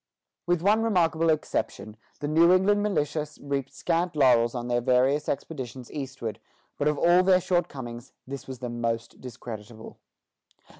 [0.47, 5.91] With one remarkable exception, the New England militia reaped scant laurels on their various expeditions
[5.91, 6.39] eastward;
[6.79, 9.99] but of all their shortcomings, this was the most discreditable.